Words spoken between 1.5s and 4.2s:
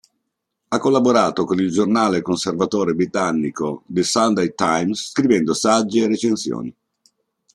il giornale conservatore britannico The